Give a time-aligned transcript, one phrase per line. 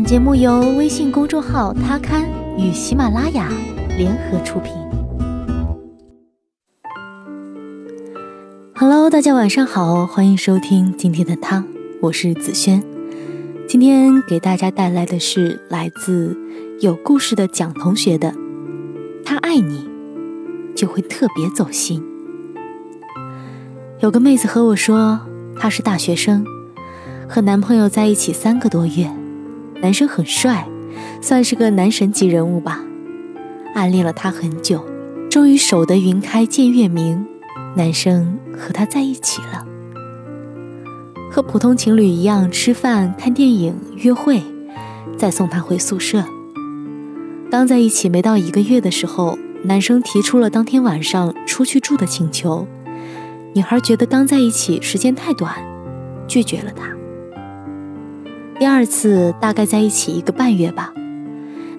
[0.00, 3.52] 本节目由微信公众号“他刊”与喜马拉雅
[3.98, 4.72] 联合出品。
[8.74, 11.62] Hello，大家晚上好，欢迎收听今天的他，
[12.00, 12.82] 我是子轩。
[13.68, 16.34] 今天给大家带来的是来自
[16.80, 18.34] 有故事的蒋同学的
[19.22, 19.86] “他爱你，
[20.74, 22.02] 就会特别走心”。
[24.00, 25.20] 有个妹子和我说，
[25.58, 26.42] 她是大学生，
[27.28, 29.10] 和男朋友在一起三个多月。
[29.82, 30.68] 男生很帅，
[31.20, 32.84] 算是个男神级人物吧。
[33.74, 34.84] 暗恋了他很久，
[35.30, 37.26] 终于守得云开见月明，
[37.76, 39.64] 男生和她在一起了。
[41.30, 44.42] 和普通情侣一样吃饭、看电影、约会，
[45.16, 46.24] 再送她回宿舍。
[47.50, 52.66] 刚在一起没到一个月的时候，男生提出了当天晚上出去住的请求，
[53.54, 55.54] 女孩觉得刚在一起时间太短，
[56.26, 56.99] 拒绝了他。
[58.60, 60.92] 第二次大概在一起一个半月吧，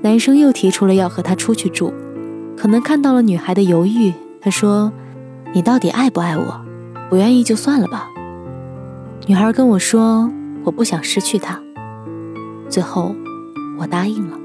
[0.00, 1.92] 男生又提出了要和她出去住，
[2.56, 4.90] 可能看到了女孩的犹豫，他说
[5.52, 6.64] ：“你到底爱不爱我？
[7.10, 8.08] 不愿意就算了吧。”
[9.28, 10.32] 女孩跟我说
[10.64, 11.60] ：“我不想失去他。”
[12.70, 13.14] 最后
[13.78, 14.38] 我答应了。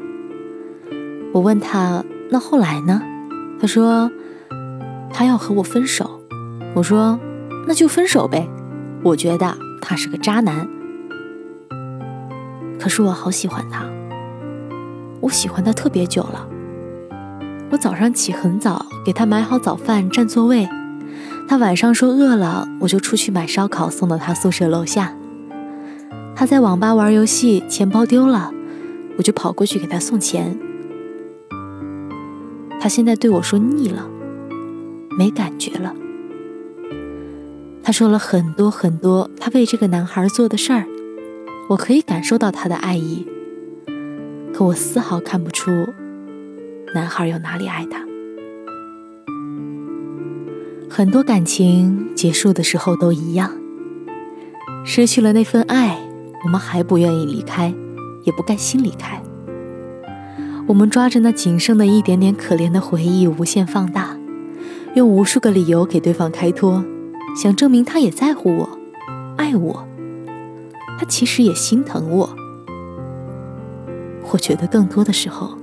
[1.31, 3.01] 我问他：“那后来呢？”
[3.61, 4.11] 他说
[5.09, 6.19] ：“他要和我分手。”
[6.75, 7.17] 我说
[7.65, 8.45] ：“那就分手呗。”
[9.03, 10.67] 我觉得他是个渣男。
[12.86, 13.83] 可是我好喜欢他，
[15.19, 16.47] 我喜欢他特别久了。
[17.72, 20.69] 我早上起很早，给他买好早饭，占座位。
[21.47, 25.16] 他晚上说饿了，我就出去买烧烤送到他宿舍楼下。
[26.36, 28.53] 他在网吧玩游戏，钱包丢了，
[29.17, 30.56] 我就跑过去给他送钱。
[32.80, 34.08] 他现在对我说腻了，
[35.17, 35.95] 没感觉了。
[37.81, 40.86] 他说了很多很多他为这个男孩做的事儿。
[41.67, 43.25] 我可以感受到他的爱意，
[44.53, 45.72] 可我丝毫看不出
[46.94, 48.05] 男孩有哪里爱他。
[50.88, 53.51] 很多感情结束的时候都一样，
[54.85, 55.97] 失去了那份爱，
[56.44, 57.73] 我们还不愿意离开，
[58.23, 59.19] 也不甘心离开。
[60.68, 64.16] 我们抓着那仅剩的一点点可怜的回忆，无限放大，
[64.94, 66.85] 用无数个理由给对方开脱，
[67.35, 68.79] 想证明他也在乎我，
[69.35, 69.88] 爱我。
[70.97, 72.35] 他其实也心疼我，
[74.31, 75.57] 我觉得更多的时候，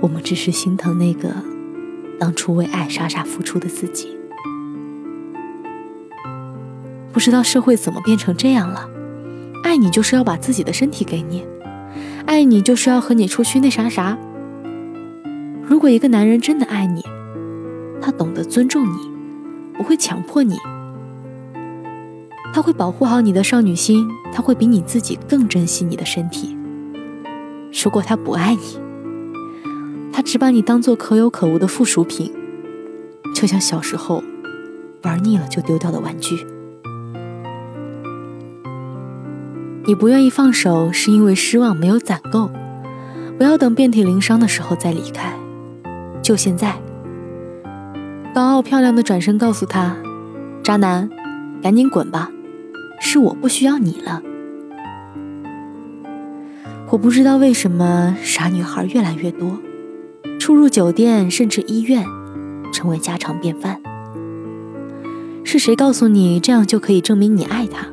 [0.00, 1.30] 我们只是心疼那个
[2.18, 4.16] 当初为爱傻傻付出的自己。
[7.12, 8.88] 不知道社会怎么变成这样了？
[9.64, 11.46] 爱你就是要把自己的身体给你，
[12.26, 14.18] 爱你就是要和你出去那啥啥。
[15.64, 17.02] 如果一个男人真的爱你，
[18.00, 18.96] 他懂得尊重你，
[19.74, 20.56] 不会强迫你。
[22.52, 26.56] 他会保护好你的少女心，他会比你自己更珍惜你的身体。
[27.82, 28.78] 如果他不爱你，
[30.12, 32.30] 他只把你当做可有可无的附属品，
[33.34, 34.22] 就像小时候
[35.02, 36.46] 玩腻了就丢掉的玩具。
[39.84, 42.50] 你不愿意放手，是因为失望没有攒够。
[43.38, 45.34] 不要等遍体鳞伤的时候再离开，
[46.22, 46.78] 就现在。
[48.34, 49.96] 高傲漂亮的转身告诉他
[50.62, 51.10] ：“渣男，
[51.62, 52.30] 赶紧滚吧。”
[53.04, 54.22] 是我不需要你了。
[56.88, 59.58] 我不知道为什么傻女孩越来越多，
[60.38, 62.06] 出入酒店甚至医院，
[62.72, 63.82] 成为家常便饭。
[65.42, 67.88] 是谁告诉你这样就可以证明你爱他？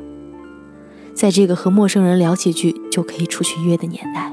[1.12, 4.32] 在这个和陌生人聊几句就可以出去约的年代，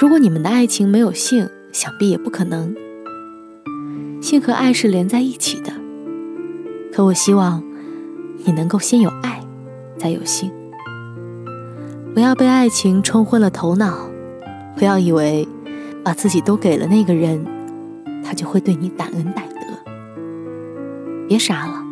[0.00, 2.74] 如果你们的爱情没有性，想必也不可能。
[4.20, 5.81] 性和爱是连在一起的。
[6.92, 7.62] 可我希望
[8.44, 9.42] 你能够先有爱，
[9.96, 10.52] 再有性。
[12.12, 14.06] 不要被爱情冲昏了头脑，
[14.76, 15.48] 不要以为
[16.04, 17.46] 把自己都给了那个人，
[18.22, 19.56] 他就会对你感恩戴德。
[21.26, 21.82] 别傻了。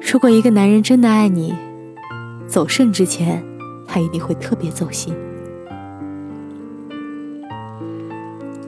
[0.00, 1.54] 如果一个男人真的爱你，
[2.46, 3.44] 走肾之前，
[3.86, 5.14] 他一定会特别走心。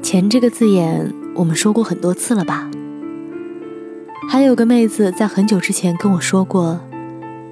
[0.02, 2.70] 钱这个字眼，我们说过很多次了吧？
[4.26, 6.80] 还有个妹子在很久之前跟我说过，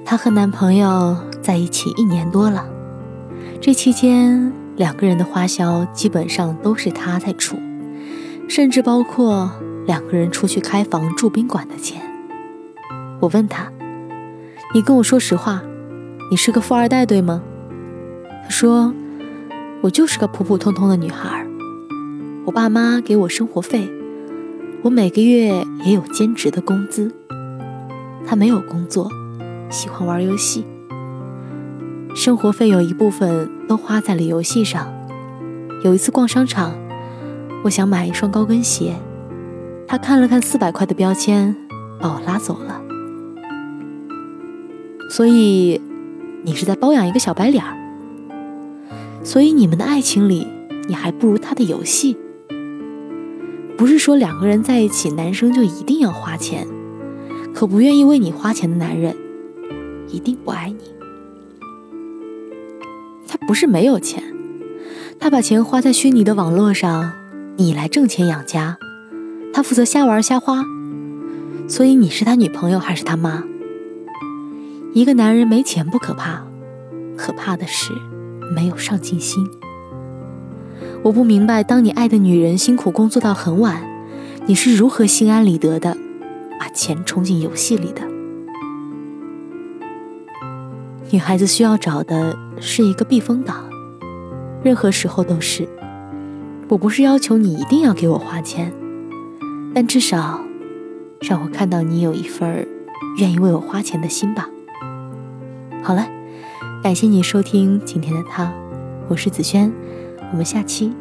[0.04, 2.66] 她和男朋友在一起一年多了，
[3.60, 7.56] 这期间两个人的花销基本上都是她在出，
[8.48, 9.50] 甚至包括
[9.86, 12.02] 两个人出去开房住宾馆的钱。
[13.20, 13.70] 我问她
[14.74, 15.62] ：“你跟我说实话，
[16.30, 17.40] 你是个富二代对吗？”
[18.44, 18.92] 她说
[19.80, 21.46] ：“我就是个普普通通的女孩，
[22.44, 23.90] 我爸妈给我生活费。”
[24.82, 27.12] 我每个月也有兼职的工资。
[28.26, 29.10] 他没有工作，
[29.70, 30.64] 喜欢玩游戏。
[32.14, 34.92] 生活费有一部分都花在了游戏上。
[35.84, 36.74] 有一次逛商场，
[37.64, 38.94] 我想买一双高跟鞋，
[39.86, 41.54] 他看了看四百块的标签，
[42.00, 42.82] 把我拉走了。
[45.10, 45.80] 所以，
[46.42, 47.64] 你是在包养一个小白脸。
[49.22, 50.46] 所以你们的爱情里，
[50.88, 52.16] 你还不如他的游戏。
[53.76, 56.66] 不是说两个人在一起，男生就一定要花钱，
[57.54, 59.14] 可不愿意为你花钱的男人，
[60.08, 60.78] 一定不爱你。
[63.28, 64.22] 他不是没有钱，
[65.20, 67.12] 他把钱花在虚拟的网络上，
[67.56, 68.78] 你来挣钱养家，
[69.52, 70.64] 他负责瞎玩瞎花。
[71.68, 73.44] 所以你是他女朋友还是他妈？
[74.94, 76.46] 一个男人没钱不可怕，
[77.16, 77.92] 可怕的是
[78.54, 79.46] 没有上进心。
[81.02, 83.82] 我不明白，当你爱的女人辛苦工作到很晚，
[84.46, 85.96] 你是如何心安理得的
[86.58, 88.02] 把钱充进游戏里的？
[91.10, 93.64] 女孩子需要找的是一个避风港，
[94.64, 95.68] 任何时候都是。
[96.68, 98.72] 我不是要求你一定要给我花钱，
[99.72, 100.40] 但至少
[101.20, 102.66] 让我看到你有一份
[103.18, 104.48] 愿意为我花钱的心吧。
[105.84, 106.08] 好了，
[106.82, 108.52] 感谢你收听今天的他，
[109.06, 109.72] 我是子轩。
[110.32, 110.94] 我们下期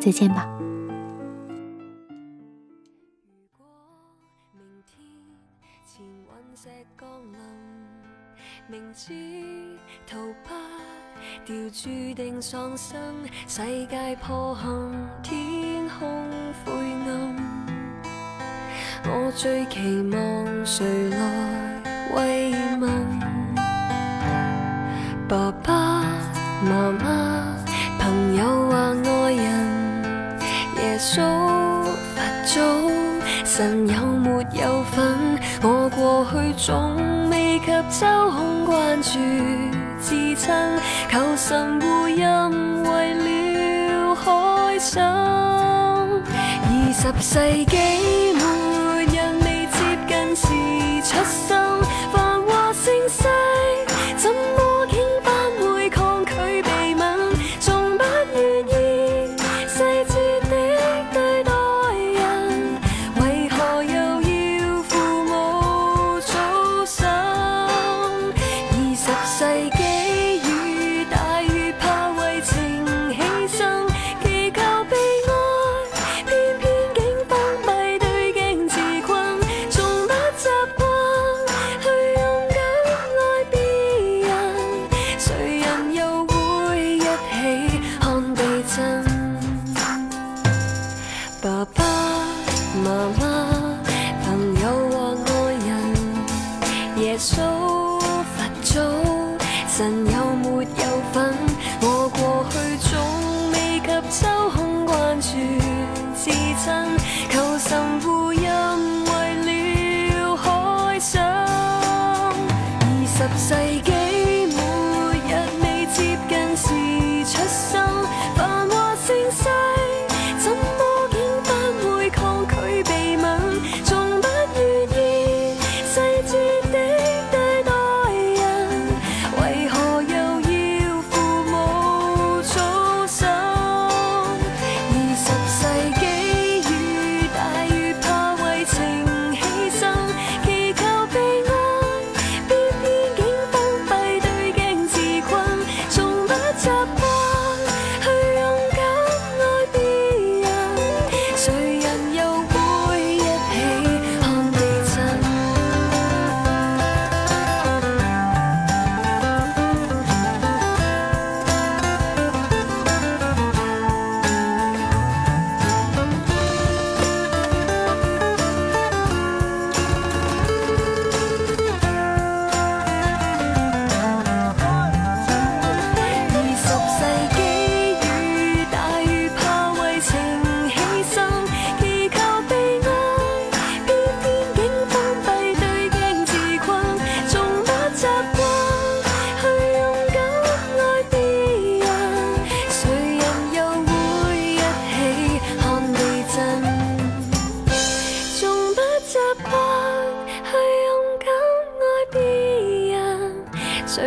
[0.00, 0.48] 再见吧。
[3.26, 3.66] 如果
[4.52, 4.96] 明天
[5.84, 7.38] 前陨石降临，
[8.68, 10.50] 明知逃不
[11.44, 12.98] 掉，注定丧生，
[13.46, 14.64] 世界破陷，
[15.22, 16.24] 天空
[16.64, 17.36] 灰暗，
[19.04, 21.82] 我最期望谁来
[22.14, 22.53] 慰
[33.56, 35.38] 神有没有份？
[35.62, 37.66] 我过去总未及
[38.00, 39.12] 周空关注
[40.02, 40.52] 至亲，
[41.08, 42.26] 求神护荫，
[42.82, 45.00] 为了开心。
[45.00, 45.06] 二
[46.92, 47.76] 十世纪
[48.34, 48.42] 末
[49.04, 49.14] 日
[49.44, 49.78] 未接
[50.08, 50.42] 近时
[51.08, 51.14] 出
[51.46, 51.53] 生，
[106.56, 107.03] 曾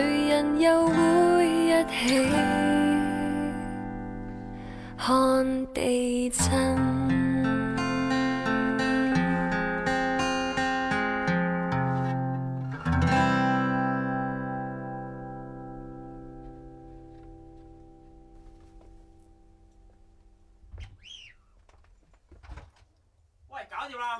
[0.07, 0.95] 人又会
[1.47, 2.29] 一起
[4.97, 6.45] 看地震？
[23.49, 24.17] 喂，搞掂啦